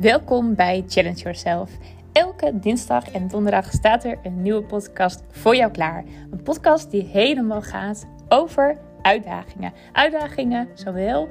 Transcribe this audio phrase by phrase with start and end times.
[0.00, 1.70] Welkom bij Challenge Yourself.
[2.12, 6.04] Elke dinsdag en donderdag staat er een nieuwe podcast voor jou klaar.
[6.30, 9.72] Een podcast die helemaal gaat over uitdagingen.
[9.92, 11.28] Uitdagingen zowel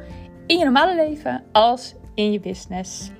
[0.48, 3.12] in je normale leven als in je business.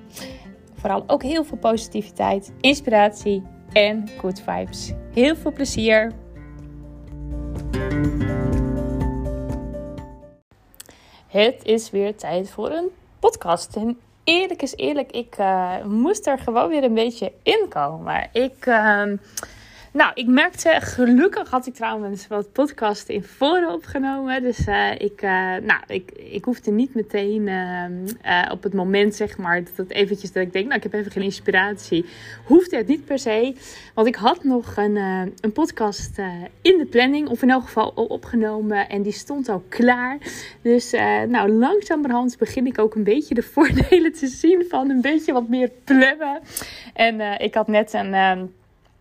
[0.74, 3.42] Vooral ook heel veel positiviteit, inspiratie
[3.72, 4.92] en good vibes.
[5.12, 6.12] Heel veel plezier.
[11.26, 12.88] Het is weer tijd voor een
[13.18, 13.76] podcast.
[14.28, 18.28] Eerlijk is eerlijk, ik uh, moest er gewoon weer een beetje in komen.
[18.32, 19.02] Ik, uh,
[19.98, 24.42] nou, ik merkte, gelukkig had ik trouwens wat podcasten in voren opgenomen.
[24.42, 29.38] Dus uh, ik, uh, nou, ik, ik hoefde niet meteen uh, op het moment, zeg
[29.38, 32.04] maar, dat eventjes dat ik denk, nou, ik heb even geen inspiratie.
[32.44, 33.54] Hoefde het niet per se.
[33.94, 34.96] Want ik had nog een,
[35.40, 36.18] een podcast
[36.62, 38.88] in de planning, of in elk geval al opgenomen.
[38.88, 40.18] En die stond al klaar.
[40.62, 40.90] Dus,
[41.28, 45.48] nou, langzamerhand begin ik ook een beetje de voordelen te zien van een beetje wat
[45.48, 46.40] meer plannen.
[46.94, 48.50] En ik had net een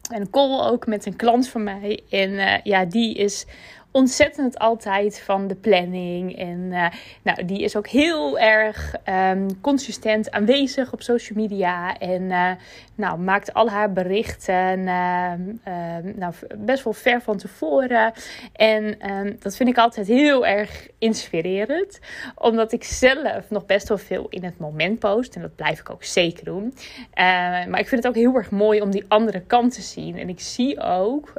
[0.10, 2.04] een call ook met een klant van mij.
[2.10, 3.46] En uh, ja, die is
[3.98, 6.38] ontzettend altijd van de planning.
[6.38, 6.86] En uh,
[7.22, 11.98] nou, die is ook heel erg um, consistent aanwezig op social media.
[11.98, 12.52] En uh,
[12.96, 15.32] nou, maakt al haar berichten uh,
[16.16, 18.14] nou, best wel ver van tevoren.
[18.54, 18.98] En
[19.40, 22.00] dat vind ik altijd heel erg inspirerend.
[22.36, 25.36] Omdat ik zelf nog best wel veel in het moment post.
[25.36, 26.74] En dat blijf ik ook zeker doen.
[27.70, 30.18] maar ik vind het ook heel erg mooi om die andere kant te zien.
[30.18, 31.34] En ik zie ook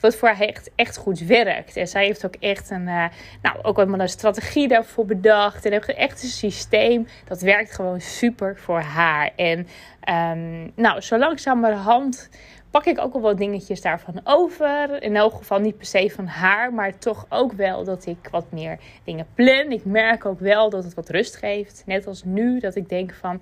[0.00, 1.45] dat voor haar echt, echt goed werkt.
[1.76, 3.04] En zij heeft ook echt een, uh,
[3.42, 5.64] nou, ook een strategie daarvoor bedacht.
[5.64, 9.30] En heeft echt een systeem dat werkt gewoon super voor haar.
[9.36, 9.66] En
[10.08, 12.28] um, nou, zo langzamerhand
[12.76, 15.02] pak ik ook al wat dingetjes daarvan over.
[15.02, 18.52] In elk geval niet per se van haar, maar toch ook wel dat ik wat
[18.52, 19.70] meer dingen plan.
[19.70, 21.82] Ik merk ook wel dat het wat rust geeft.
[21.86, 23.32] Net als nu, dat ik denk van,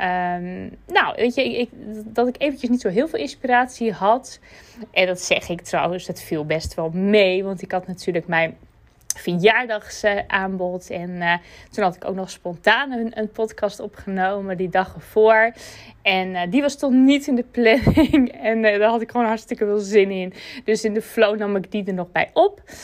[0.00, 1.70] um, nou, weet je, ik,
[2.04, 4.40] dat ik eventjes niet zo heel veel inspiratie had.
[4.90, 8.56] En dat zeg ik trouwens, het viel best wel mee, want ik had natuurlijk mijn
[9.18, 10.90] verjaardagsaanbod.
[10.90, 11.34] En uh,
[11.70, 15.52] toen had ik ook nog spontaan een, een, podcast opgenomen die dag ervoor.
[16.02, 18.34] En uh, die was toch niet in de planning.
[18.46, 20.32] En uh, daar had ik gewoon hartstikke veel zin in.
[20.64, 22.62] Dus in de flow nam ik die er nog bij op.
[22.66, 22.74] Um,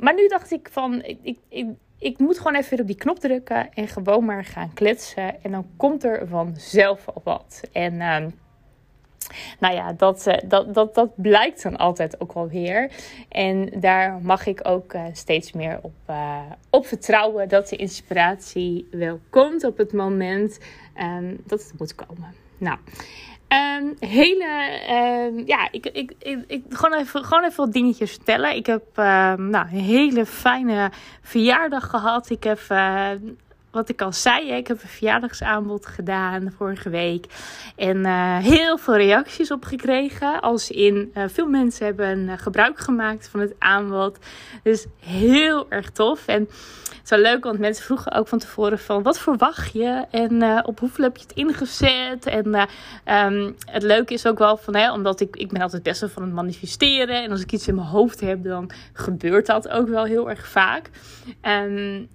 [0.00, 1.66] maar nu dacht ik van, ik, ik, ik,
[1.98, 5.42] ik moet gewoon even op die knop drukken en gewoon maar gaan kletsen.
[5.42, 7.60] En dan komt er vanzelf al wat.
[7.72, 7.94] En...
[7.94, 8.16] Uh,
[9.58, 12.90] nou ja, dat, eh, dat, dat, dat blijkt dan altijd ook wel weer.
[13.28, 18.88] En daar mag ik ook uh, steeds meer op, uh, op vertrouwen dat de inspiratie
[18.90, 20.58] wel komt op het moment
[21.00, 22.34] um, dat het moet komen.
[22.58, 22.78] Nou.
[23.78, 28.56] Um, hele, uh, ja, ik, ik, ik, ik, gewoon, even, gewoon even wat dingetjes vertellen.
[28.56, 28.82] Ik heb
[29.36, 32.30] nou, een hele fijne verjaardag gehad.
[32.30, 32.60] Ik heb
[33.72, 37.26] wat ik al zei, ik heb een verjaardagsaanbod gedaan vorige week.
[37.76, 40.40] En uh, heel veel reacties op gekregen.
[40.40, 44.18] Als in uh, veel mensen hebben uh, gebruik gemaakt van het aanbod.
[44.62, 46.26] Dus heel erg tof.
[46.26, 50.04] En het is wel leuk, want mensen vroegen ook van tevoren van wat verwacht je?
[50.10, 52.26] En op hoeveel heb je het ingezet?
[52.26, 52.68] En
[53.04, 56.10] um, het leuke is ook wel van, hè, omdat ik, ik ben altijd best wel
[56.10, 57.22] van het manifesteren.
[57.22, 60.48] En als ik iets in mijn hoofd heb, dan gebeurt dat ook wel heel erg
[60.48, 60.90] vaak.
[61.42, 62.08] Um,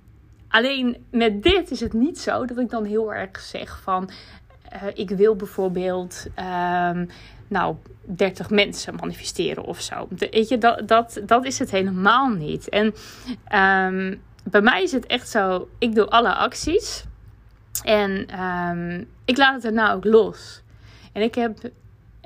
[0.49, 4.09] Alleen met dit is het niet zo dat ik dan heel erg zeg van
[4.73, 6.25] uh, ik wil bijvoorbeeld
[6.91, 7.09] um,
[7.47, 10.07] nou 30 mensen manifesteren of zo.
[10.09, 12.69] Weet je, dat, dat, dat is het helemaal niet.
[12.69, 17.05] En um, bij mij is het echt zo, ik doe alle acties
[17.83, 20.61] en um, ik laat het nou ook los.
[21.13, 21.57] En ik heb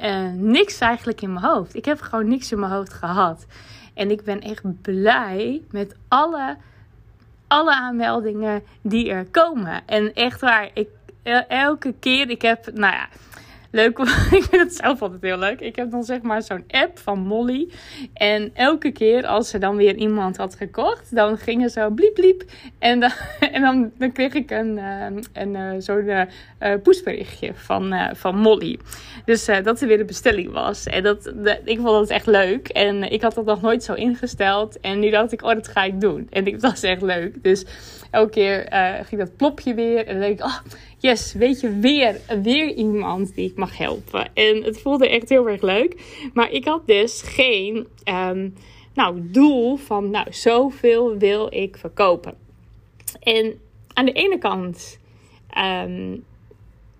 [0.04, 1.76] uh, niks eigenlijk in mijn hoofd.
[1.76, 3.46] Ik heb gewoon niks in mijn hoofd gehad.
[3.94, 6.58] En ik ben echt blij met alle
[7.52, 9.82] alle aanmeldingen die er komen.
[9.86, 10.90] En echt waar, ik,
[11.48, 13.08] elke keer, ik heb, nou ja,
[13.72, 14.00] leuk.
[14.40, 15.60] ik vind het zelf altijd heel leuk.
[15.60, 17.70] Ik heb dan zeg maar zo'n app van Molly.
[18.14, 22.14] En elke keer als er dan weer iemand had gekocht, dan ging er zo bliep
[22.14, 22.44] bliep.
[22.80, 23.12] En dan,
[23.56, 28.80] en dan, kreeg ik een, uh, een uh, zo'n uh, poesberichtje van, van Molly.
[29.26, 30.86] Dus dat er weer een bestelling was.
[30.86, 31.34] En dat,
[31.64, 32.68] ik vond dat echt leuk.
[32.68, 34.80] En ik had dat nog nooit zo ingesteld.
[34.80, 36.28] En nu dacht ik, oh, dat ga ik doen.
[36.30, 37.44] En ik, dat is echt leuk.
[37.44, 37.66] Dus
[38.12, 38.68] elke keer
[39.06, 40.08] ging dat plopje weer.
[40.08, 40.58] En dan denk ik, oh
[41.02, 44.34] yes, weet je, weer, weer iemand die ik mag helpen.
[44.34, 46.20] En het voelde echt heel erg leuk.
[46.34, 48.54] Maar ik had dus geen um,
[48.94, 52.34] nou, doel van, nou, zoveel wil ik verkopen.
[53.20, 53.60] En
[53.94, 55.00] aan de ene kant,
[55.58, 56.24] um,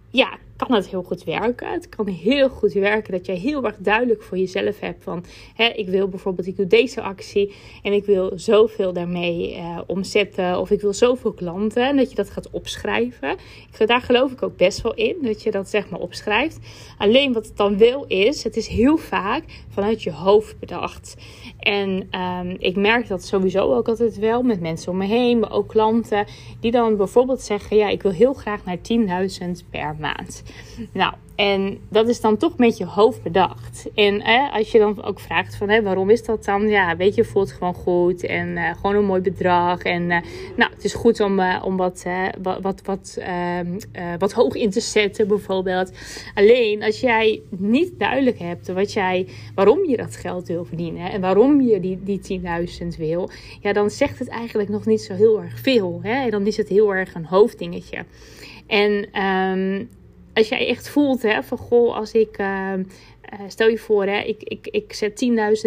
[0.10, 1.72] ja, kan het heel goed werken.
[1.72, 5.24] Het kan heel goed werken dat jij heel erg duidelijk voor jezelf hebt van,
[5.56, 7.54] hè, ik wil bijvoorbeeld, ik doe deze actie
[7.84, 12.16] en ik wil zoveel daarmee uh, omzetten of ik wil zoveel klanten en dat je
[12.16, 13.36] dat gaat opschrijven.
[13.78, 16.60] Ik, daar geloof ik ook best wel in, dat je dat zeg maar opschrijft.
[16.98, 21.16] Alleen wat het dan wel is, het is heel vaak vanuit je hoofd bedacht.
[21.60, 25.52] En um, ik merk dat sowieso ook altijd wel met mensen om me heen, maar
[25.52, 26.26] ook klanten,
[26.60, 30.44] die dan bijvoorbeeld zeggen: Ja, ik wil heel graag naar 10.000 per maand.
[30.92, 33.90] Nou, en dat is dan toch met je hoofd bedacht.
[33.96, 34.22] En
[34.52, 36.70] als je dan ook vraagt van waarom is dat dan?
[36.70, 39.82] Ja, weet je, voelt gewoon goed en uh, gewoon een mooi bedrag.
[39.82, 40.18] En uh,
[40.56, 42.06] nou, het is goed om, uh, om wat,
[42.62, 43.80] wat, wat, ehm,
[44.18, 45.92] wat hoog in te zetten bijvoorbeeld.
[46.34, 51.22] Alleen als jij niet duidelijk hebt wat jij, waarom je dat geld wil verdienen en
[51.22, 52.42] waarom je die, die
[52.82, 53.30] 10.000 wil,
[53.62, 56.00] ja, dan zegt het eigenlijk nog niet zo heel erg veel.
[56.04, 56.30] Hè?
[56.30, 58.06] Dan is het heel erg een hoofddingetje.
[58.68, 59.90] En um,
[60.34, 62.38] als jij echt voelt hè, van goh, als ik.
[62.40, 62.74] Uh,
[63.48, 65.26] stel je voor, hè, ik, ik, ik zet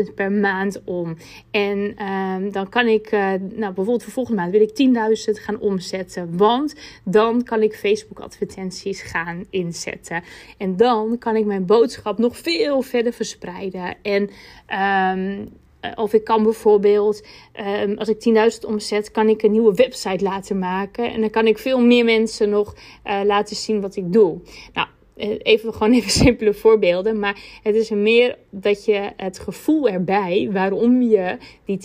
[0.08, 1.16] 10.000 per maand om.
[1.50, 5.58] En uh, dan kan ik, uh, nou bijvoorbeeld voor volgende maand wil ik 10.000 gaan
[5.58, 6.36] omzetten.
[6.36, 6.74] Want
[7.04, 10.22] dan kan ik Facebook advertenties gaan inzetten.
[10.58, 13.96] En dan kan ik mijn boodschap nog veel verder verspreiden.
[14.02, 14.30] En um,
[14.66, 15.46] eh,
[15.94, 20.58] of ik kan bijvoorbeeld, ehm, als ik 10.000 omzet, kan ik een nieuwe website laten
[20.58, 21.12] maken.
[21.12, 22.74] En dan kan ik veel meer mensen nog
[23.06, 24.38] uh, laten zien wat ik doe.
[24.72, 27.18] Nou, eh, even gewoon even simpele voorbeelden.
[27.18, 31.78] Maar het is meer dat je het gevoel erbij waarom je die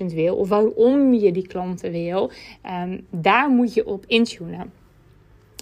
[0.00, 0.36] 10.000 wil.
[0.36, 2.30] Of waarom je die klanten wil.
[2.84, 4.72] Um, daar moet je op intunen.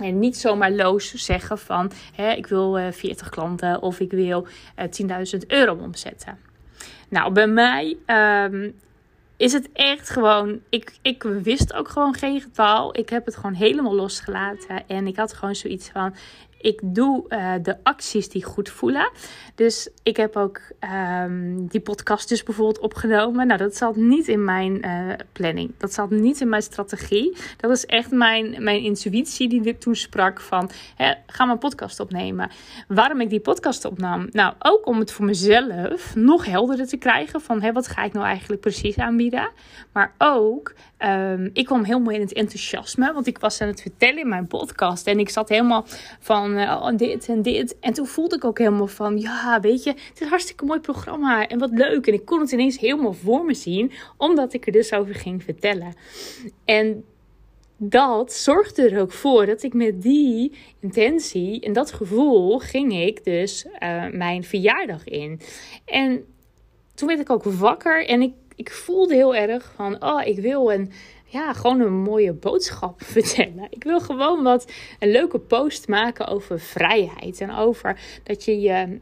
[0.03, 4.47] En niet zomaar loos zeggen van hè, ik wil uh, 40 klanten of ik wil
[4.79, 6.39] uh, 10.000 euro omzetten.
[7.09, 8.75] Nou, bij mij um,
[9.37, 10.61] is het echt gewoon.
[10.69, 12.99] Ik, ik wist ook gewoon geen getal.
[12.99, 14.87] Ik heb het gewoon helemaal losgelaten.
[14.87, 16.15] En ik had gewoon zoiets van:
[16.61, 19.11] ik doe uh, de acties die goed voelen.
[19.55, 20.61] Dus ik heb ook
[21.25, 23.47] um, die podcast dus bijvoorbeeld opgenomen.
[23.47, 25.73] Nou, dat zat niet in mijn uh, planning.
[25.77, 27.37] Dat zat niet in mijn strategie.
[27.57, 30.71] Dat is echt mijn, mijn intuïtie die dit toen sprak van...
[30.97, 32.51] Hè, ga mijn podcast opnemen.
[32.89, 34.29] Waarom ik die podcast opnam?
[34.31, 37.41] Nou, ook om het voor mezelf nog helderder te krijgen...
[37.41, 39.51] van hè, wat ga ik nou eigenlijk precies aanbieden?
[39.93, 43.13] Maar ook, um, ik kwam helemaal in het enthousiasme.
[43.13, 45.07] Want ik was aan het vertellen in mijn podcast.
[45.07, 45.85] En ik zat helemaal
[46.21, 47.79] van van uh, dit en dit.
[47.81, 50.81] En toen voelde ik ook helemaal van, ja, weet je, het is een hartstikke mooi
[50.81, 52.07] programma en wat leuk.
[52.07, 55.43] En ik kon het ineens helemaal voor me zien, omdat ik er dus over ging
[55.43, 55.95] vertellen.
[56.65, 57.05] En
[57.77, 63.25] dat zorgde er ook voor dat ik met die intentie en dat gevoel ging ik
[63.25, 65.41] dus uh, mijn verjaardag in.
[65.85, 66.25] En
[66.95, 70.73] toen werd ik ook wakker en ik, ik voelde heel erg van, oh, ik wil
[70.73, 70.91] een
[71.31, 73.67] ja, gewoon een mooie boodschap vertellen.
[73.71, 78.99] Ik wil gewoon wat een leuke post maken over vrijheid en over dat je je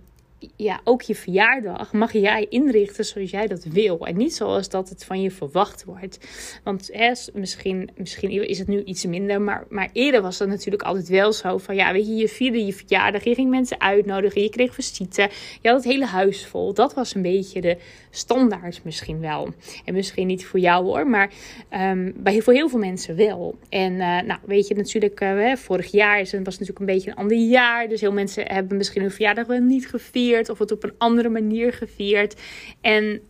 [0.57, 4.07] ja, ook je verjaardag mag jij inrichten zoals jij dat wil.
[4.07, 6.19] En niet zoals dat het van je verwacht wordt.
[6.65, 9.41] Want hè, misschien, misschien is het nu iets minder.
[9.41, 11.59] Maar, maar eerder was dat natuurlijk altijd wel zo.
[11.59, 13.25] Van ja, weet je, je vierde je verjaardag.
[13.25, 14.43] Je ging mensen uitnodigen.
[14.43, 15.31] Je kreeg visite.
[15.63, 16.75] Je had het hele huis vol.
[16.75, 17.77] Dat was een beetje de
[18.11, 19.49] standaard misschien wel.
[19.85, 21.07] En misschien niet voor jou hoor.
[21.07, 21.33] Maar
[21.71, 23.59] um, bij, voor heel veel mensen wel.
[23.69, 27.17] En uh, nou, weet je natuurlijk, uh, vorig jaar is, was natuurlijk een beetje een
[27.17, 27.89] ander jaar.
[27.89, 31.29] Dus heel mensen hebben misschien hun verjaardag wel niet gevierd of het op een andere
[31.29, 32.41] manier gevierd.
[32.81, 33.21] En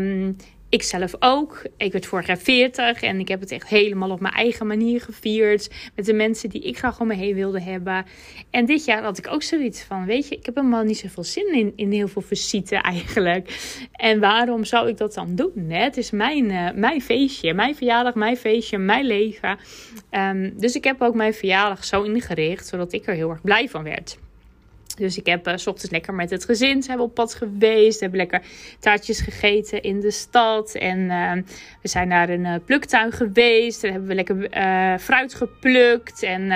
[0.00, 0.36] um,
[0.74, 1.62] ik zelf ook.
[1.76, 5.00] Ik werd vorig jaar 40 en ik heb het echt helemaal op mijn eigen manier
[5.00, 5.70] gevierd.
[5.94, 8.04] Met de mensen die ik graag om me heen wilde hebben.
[8.50, 11.24] En dit jaar had ik ook zoiets van: Weet je, ik heb helemaal niet zoveel
[11.24, 13.78] zin in, in heel veel visite eigenlijk.
[13.92, 15.52] En waarom zou ik dat dan doen?
[15.68, 19.58] Het is mijn, uh, mijn feestje, mijn verjaardag, mijn feestje, mijn leven.
[20.10, 23.68] Um, dus ik heb ook mijn verjaardag zo ingericht zodat ik er heel erg blij
[23.68, 24.18] van werd.
[24.96, 28.00] Dus ik heb uh, ochtends lekker met het gezin zijn we op pad geweest.
[28.00, 28.42] Hebben lekker
[28.78, 30.74] taartjes gegeten in de stad.
[30.74, 31.32] En uh,
[31.82, 33.82] we zijn naar een uh, pluktuin geweest.
[33.82, 34.48] Daar hebben we lekker
[35.00, 36.22] fruit geplukt.
[36.22, 36.50] En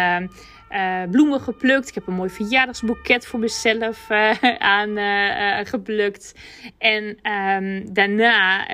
[0.71, 1.89] uh, bloemen geplukt.
[1.89, 6.35] Ik heb een mooi verjaardagsboeket voor mezelf uh, aan uh, geplukt.
[6.79, 8.67] En um, daarna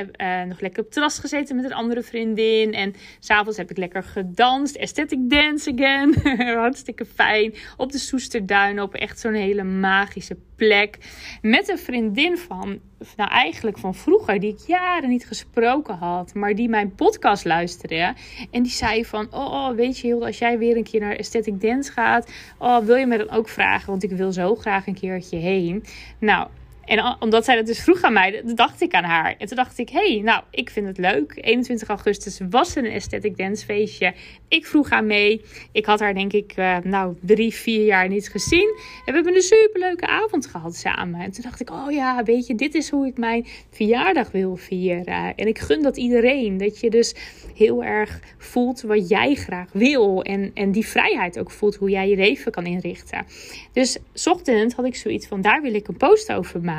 [0.44, 2.72] nog lekker op terras gezeten met een andere vriendin.
[2.72, 4.78] En s'avonds heb ik lekker gedanst.
[4.78, 6.14] Aesthetic dance again.
[6.58, 7.54] Hartstikke fijn.
[7.76, 8.80] Op de Soesterduin.
[8.80, 10.98] Op echt zo'n hele magische plek.
[11.42, 12.80] Met een vriendin van,
[13.16, 16.34] nou eigenlijk van vroeger, die ik jaren niet gesproken had.
[16.34, 18.14] Maar die mijn podcast luisterde.
[18.50, 21.16] En die zei van, oh, oh weet je Hilde, als jij weer een keer naar
[21.16, 22.30] Aesthetic Dance gaat.
[22.58, 23.90] Oh, wil je me dan ook vragen?
[23.90, 25.84] Want ik wil zo graag een keertje heen.
[26.18, 26.48] Nou,
[26.84, 29.34] En omdat zij dat dus vroeg aan mij, dacht ik aan haar.
[29.38, 31.38] En toen dacht ik, hey, nou, ik vind het leuk.
[31.40, 34.14] 21 augustus was een aesthetic dance feestje.
[34.48, 35.44] Ik vroeg haar mee.
[35.72, 38.68] Ik had haar denk ik, uh, nou, drie, vier jaar niet gezien.
[38.78, 41.20] En we hebben een superleuke avond gehad samen.
[41.20, 44.56] En toen dacht ik, oh ja, weet je, dit is hoe ik mijn verjaardag wil
[44.56, 45.34] vieren.
[45.34, 46.58] En ik gun dat iedereen.
[46.58, 47.14] Dat je dus
[47.54, 50.22] heel erg voelt wat jij graag wil.
[50.22, 53.26] En, en die vrijheid ook voelt, hoe jij je leven kan inrichten.
[53.72, 56.73] Dus ochtend had ik zoiets van, daar wil ik een post over maken.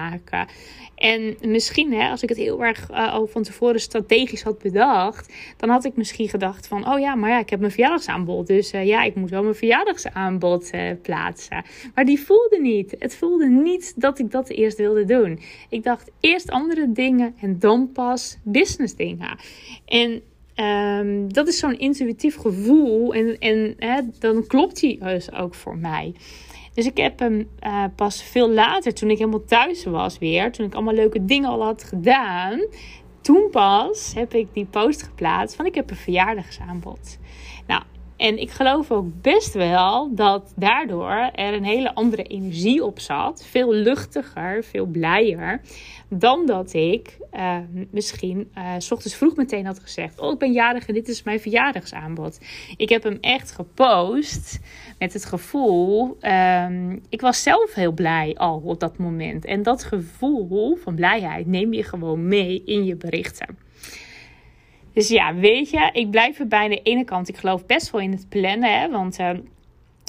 [0.96, 5.34] En misschien, hè, als ik het heel erg uh, al van tevoren strategisch had bedacht,
[5.58, 8.74] dan had ik misschien gedacht van, oh ja, maar ja, ik heb mijn verjaardagsaanbod, dus
[8.74, 11.64] uh, ja, ik moet wel mijn verjaardagsaanbod uh, plaatsen.
[11.94, 12.96] Maar die voelde niet.
[13.00, 15.40] Het voelde niet dat ik dat eerst wilde doen.
[15.70, 19.38] Ik dacht eerst andere dingen en dan pas business dingen.
[19.86, 20.22] En
[20.56, 25.78] um, dat is zo'n intuïtief gevoel en, en hè, dan klopt die dus ook voor
[25.78, 26.14] mij.
[26.74, 30.66] Dus ik heb hem uh, pas veel later, toen ik helemaal thuis was weer, toen
[30.66, 32.66] ik allemaal leuke dingen al had gedaan,
[33.22, 37.18] toen pas heb ik die post geplaatst van ik heb een verjaardagsaanbod.
[37.68, 37.82] Nou,
[38.26, 43.46] en ik geloof ook best wel dat daardoor er een hele andere energie op zat.
[43.46, 45.62] Veel luchtiger, veel blijer.
[46.10, 47.58] Dan dat ik uh,
[47.92, 51.24] misschien uh, s ochtends vroeg meteen had gezegd: Oh, ik ben jarig en dit is
[51.24, 52.40] mijn verjaardagsaanbod.
[52.78, 54.60] Ik heb hem echt gepost
[55.00, 56.18] met het gevoel.
[56.22, 59.46] Um, ik was zelf heel blij al op dat moment.
[59.46, 63.65] En dat gevoel van blijheid neem je gewoon mee in je berichten.
[64.96, 67.30] Dus ja, weet je, ik blijf er bij de ene kant.
[67.30, 69.30] Ik geloof best wel in het plannen, hè, want uh,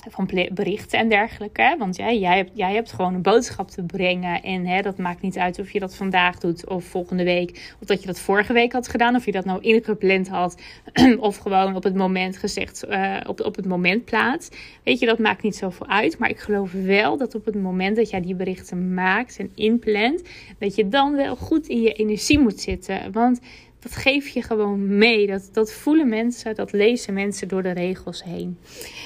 [0.09, 1.75] van berichten en dergelijke.
[1.78, 4.43] Want jij, hebt, jij hebt gewoon een boodschap te brengen.
[4.43, 7.75] En hè, dat maakt niet uit of je dat vandaag doet of volgende week.
[7.81, 9.14] Of dat je dat vorige week had gedaan.
[9.14, 10.62] Of je dat nou ingepland had.
[11.19, 14.57] of gewoon op het moment gezegd, uh, op, op het moment plaatst.
[14.83, 16.19] Weet je, dat maakt niet zoveel uit.
[16.19, 20.23] Maar ik geloof wel dat op het moment dat jij die berichten maakt en inplant.
[20.59, 23.12] Dat je dan wel goed in je energie moet zitten.
[23.12, 23.40] Want
[23.87, 25.26] dat geef je gewoon mee.
[25.26, 28.59] Dat, dat voelen mensen, dat lezen mensen door de regels heen.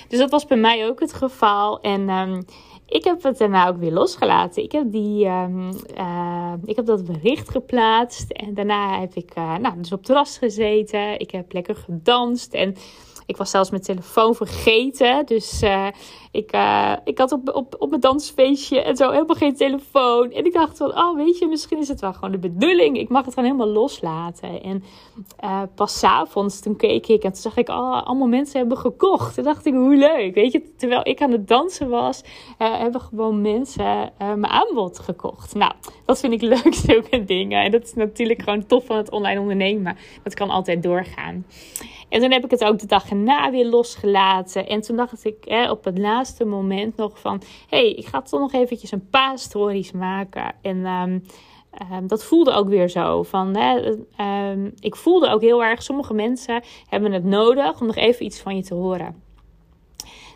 [0.08, 1.80] Dus dat was bij mij ook het geval.
[1.80, 2.44] En um,
[2.86, 4.62] ik heb het daarna ook weer losgelaten.
[4.62, 8.30] Ik heb, die, um, uh, ik heb dat bericht geplaatst.
[8.30, 11.18] En daarna heb ik uh, nou, dus op terras gezeten.
[11.18, 12.54] Ik heb lekker gedanst.
[12.54, 12.74] En
[13.26, 15.26] ik was zelfs mijn telefoon vergeten.
[15.26, 15.86] Dus uh,
[16.32, 20.30] ik, uh, ik had op, op, op mijn dansfeestje en zo helemaal geen telefoon.
[20.30, 22.98] En ik dacht van, oh weet je, misschien is het wel gewoon de bedoeling.
[22.98, 24.62] Ik mag het gewoon helemaal loslaten.
[24.62, 24.84] En
[25.44, 29.34] uh, pas s'avonds, toen keek ik en toen zag ik, oh, allemaal mensen hebben gekocht.
[29.34, 30.34] Toen dacht ik, hoe leuk.
[30.34, 32.22] Weet je, terwijl ik aan het dansen was,
[32.58, 35.54] hebben gewoon mensen mijn aanbod gekocht.
[35.54, 35.72] Nou,
[36.04, 37.64] dat vind ik leuk, zulke dingen.
[37.64, 39.96] En dat is natuurlijk gewoon tof van het online ondernemen.
[40.22, 41.44] Dat kan altijd doorgaan.
[42.10, 44.66] En toen heb ik het ook de dag erna weer losgelaten.
[44.66, 47.42] En toen dacht ik op het laatste moment nog van...
[47.68, 50.54] hey, ik ga toch nog eventjes een paar stories maken.
[50.62, 50.86] En...
[50.86, 51.22] Um,
[51.92, 53.22] Um, dat voelde ook weer zo.
[53.22, 53.96] Van, hè,
[54.50, 58.40] um, ik voelde ook heel erg, sommige mensen hebben het nodig om nog even iets
[58.40, 59.22] van je te horen.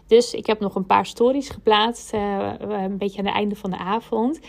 [0.07, 3.71] Dus ik heb nog een paar stories geplaatst, uh, een beetje aan het einde van
[3.71, 4.41] de avond.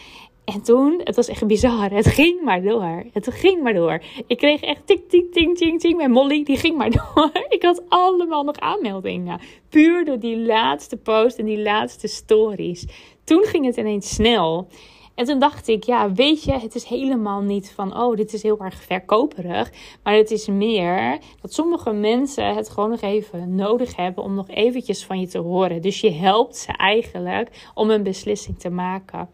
[0.45, 1.91] En toen, het was echt bizar.
[1.91, 3.03] Het ging maar door.
[3.13, 4.01] Het ging maar door.
[4.27, 5.97] Ik kreeg echt tik, tik, ting, ting, ting.
[5.97, 7.31] Mijn Molly, die ging maar door.
[7.49, 9.39] Ik had allemaal nog aanmeldingen.
[9.69, 12.85] Puur door die laatste post en die laatste stories.
[13.23, 14.67] Toen ging het ineens snel.
[15.15, 18.43] En toen dacht ik, ja, weet je, het is helemaal niet van, oh, dit is
[18.43, 19.71] heel erg verkoperig.
[20.03, 24.49] Maar het is meer dat sommige mensen het gewoon nog even nodig hebben om nog
[24.49, 25.81] eventjes van je te horen.
[25.81, 29.29] Dus je helpt ze eigenlijk om een beslissing te maken.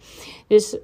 [0.48, 0.78] Dus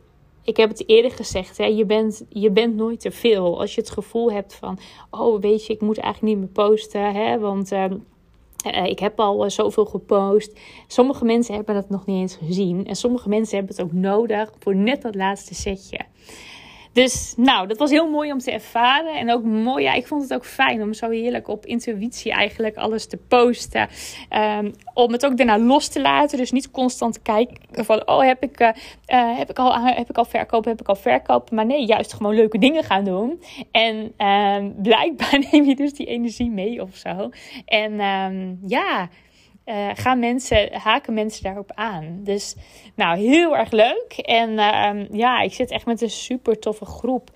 [0.47, 3.59] ik heb het eerder gezegd, hè, je, bent, je bent nooit te veel.
[3.59, 7.13] Als je het gevoel hebt van, oh weet je, ik moet eigenlijk niet meer posten,
[7.13, 7.85] hè, want uh,
[8.83, 10.59] ik heb al uh, zoveel gepost.
[10.87, 12.85] Sommige mensen hebben dat nog niet eens gezien.
[12.85, 15.99] En sommige mensen hebben het ook nodig voor net dat laatste setje.
[16.93, 19.15] Dus nou, dat was heel mooi om te ervaren.
[19.15, 22.75] En ook mooi, ja, ik vond het ook fijn om zo heerlijk op intuïtie eigenlijk
[22.75, 23.87] alles te posten.
[24.59, 26.37] Um, om het ook daarna los te laten.
[26.37, 28.69] Dus niet constant kijken van, oh, heb ik, uh,
[29.37, 31.55] heb ik, al, heb ik al verkopen, heb ik al verkopen.
[31.55, 33.41] Maar nee, juist gewoon leuke dingen gaan doen.
[33.71, 33.95] En
[34.27, 37.29] um, blijkbaar neem je dus die energie mee of zo.
[37.65, 39.09] En um, ja,
[39.67, 42.19] uh, gaan mensen, haken mensen daarop aan.
[42.23, 42.55] Dus
[42.95, 44.13] nou, heel erg leuk.
[44.17, 47.29] En uh, ja, ik zit echt met een super toffe groep.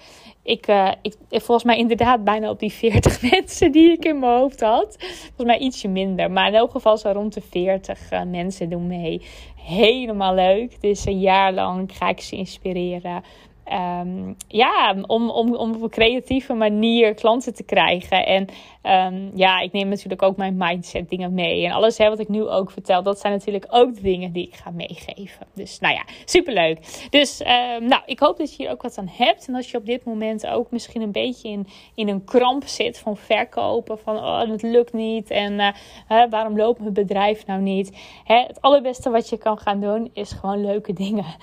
[0.44, 4.38] Ik, uh, ik, volgens mij inderdaad bijna op die 40 mensen die ik in mijn
[4.38, 4.96] hoofd had.
[5.00, 6.32] Volgens mij ietsje minder.
[6.32, 9.22] Maar in elk geval zo rond de 40 uh, mensen doen mee.
[9.56, 10.82] Helemaal leuk.
[10.82, 13.24] Dus een jaar lang ga ik ze inspireren.
[13.68, 18.26] Um, ja, om, om, om op een creatieve manier klanten te krijgen.
[18.26, 18.48] En
[18.82, 21.66] ehm, ja, ik neem natuurlijk ook mijn mindset dingen mee.
[21.66, 24.48] En alles hè, wat ik nu ook vertel, dat zijn natuurlijk ook de dingen die
[24.48, 25.48] ik ga meegeven.
[25.54, 27.08] Dus nou ja, superleuk.
[27.10, 29.48] Dus um, nou, ik hoop dat je hier ook wat aan hebt.
[29.48, 33.00] En als je op dit moment ook misschien een beetje in, in een kramp zit
[33.00, 34.00] van verkopen.
[34.00, 35.30] Van oh, het lukt niet.
[35.30, 35.74] En
[36.08, 37.98] hè, waarom loopt mijn bedrijf nou niet?
[38.24, 41.26] Hè, het allerbeste wat je kan gaan doen is gewoon leuke dingen.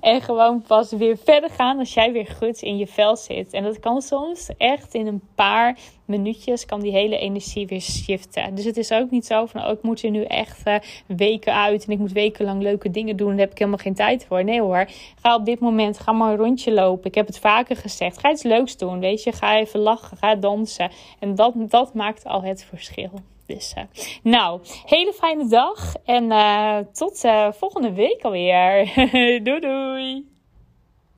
[0.00, 3.52] En gewoon pas weer verder als jij weer goed in je vel zit.
[3.52, 8.54] En dat kan soms echt in een paar minuutjes kan die hele energie weer shiften.
[8.54, 10.74] Dus het is ook niet zo van, oh, ik moet er nu echt uh,
[11.06, 13.28] weken uit en ik moet wekenlang leuke dingen doen.
[13.28, 14.44] Daar heb ik helemaal geen tijd voor.
[14.44, 14.88] Nee hoor,
[15.22, 17.06] ga op dit moment, ga maar een rondje lopen.
[17.06, 18.18] Ik heb het vaker gezegd.
[18.18, 19.32] Ga iets leuks doen, weet je.
[19.32, 20.90] Ga even lachen, ga dansen.
[21.18, 23.10] En dat, dat maakt al het verschil.
[23.46, 23.84] Dus, uh,
[24.22, 28.92] nou, hele fijne dag en uh, tot volgende week alweer.
[29.44, 30.31] doei doei!